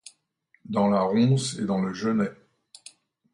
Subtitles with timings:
[0.65, 2.31] Dans la ronce et dans le genêt